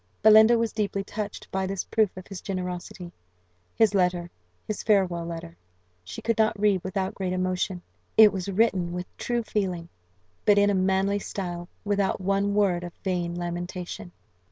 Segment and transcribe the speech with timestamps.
[0.23, 3.13] Belinda was deeply touched by this proof of his generosity.
[3.75, 4.31] His letter
[4.67, 5.55] his farewell letter
[6.03, 7.83] she could not read without great emotion.
[8.17, 9.89] It was written with true feeling,
[10.43, 14.11] but in a manly style, without one word of vain lamentation.